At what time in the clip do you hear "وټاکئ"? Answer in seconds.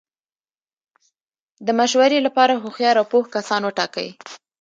3.63-4.09